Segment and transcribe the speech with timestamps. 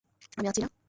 [0.37, 0.71] আমি আছি না।